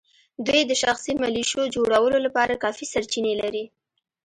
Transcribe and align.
دوی 0.45 0.61
د 0.67 0.71
شخصي 0.83 1.13
ملېشو 1.21 1.61
جوړولو 1.75 2.17
لپاره 2.25 2.61
کافي 2.63 2.85
سرچینې 2.93 3.33
لري. 3.41 3.65